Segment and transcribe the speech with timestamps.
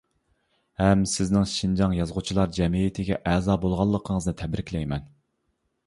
[0.79, 5.11] ھەم سىزنىڭ شىنجاڭ يازغۇچىلار جەمئىيىتىگە ئەزا بولغانلىقىڭىزنى تەبرىكلەيمەن.